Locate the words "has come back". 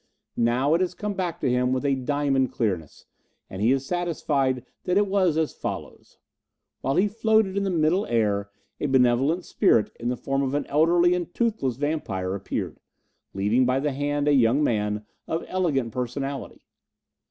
0.81-1.39